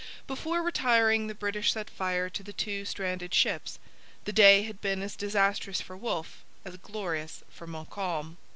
Before 0.25 0.63
retiring 0.63 1.27
the 1.27 1.35
British 1.35 1.73
set 1.73 1.87
fire 1.87 2.27
to 2.27 2.41
the 2.41 2.53
two 2.53 2.85
stranded 2.85 3.35
ships. 3.35 3.77
The 4.25 4.33
day 4.33 4.63
had 4.63 4.81
been 4.81 5.03
as 5.03 5.15
disastrous 5.15 5.79
for 5.79 5.95
Wolfe 5.95 6.43
as 6.65 6.75
glorious 6.77 7.43
for 7.51 7.67
Montcalm. 7.67 8.37